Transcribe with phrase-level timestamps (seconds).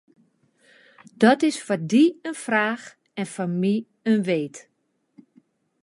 [1.21, 2.85] Dat is foar dy in fraach
[3.19, 3.75] en foar my
[4.09, 4.57] in weet.